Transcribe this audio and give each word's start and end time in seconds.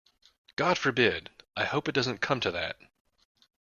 God 0.55 0.79
forbid! 0.79 1.29
I 1.55 1.63
hope 1.65 1.87
it 1.87 1.91
doesn't 1.91 2.21
come 2.21 2.39
to 2.39 2.49
that. 2.49 2.79